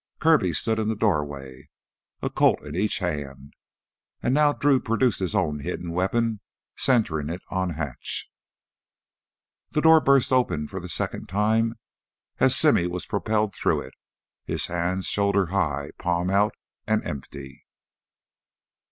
Kirby 0.19 0.51
stood 0.51 0.79
in 0.79 0.87
the 0.87 0.95
doorway, 0.95 1.69
a 2.23 2.31
Colt 2.31 2.63
in 2.63 2.75
each 2.75 2.97
hand. 2.97 3.53
And 4.23 4.33
now 4.33 4.51
Drew 4.51 4.79
produced 4.79 5.19
his 5.19 5.35
own 5.35 5.59
hidden 5.59 5.91
weapon, 5.91 6.39
centering 6.75 7.29
it 7.29 7.43
on 7.51 7.73
Hatch. 7.75 8.27
The 9.69 9.81
door 9.81 10.01
burst 10.01 10.31
open 10.31 10.67
for 10.67 10.79
the 10.79 10.89
second 10.89 11.29
time 11.29 11.75
as 12.39 12.55
Simmy 12.55 12.87
was 12.87 13.05
propelled 13.05 13.53
through 13.53 13.81
it, 13.81 13.93
his 14.43 14.65
hands 14.65 15.05
shoulder 15.05 15.45
high, 15.53 15.91
palm 15.99 16.31
out, 16.31 16.55
and 16.87 17.05
empty. 17.05 17.67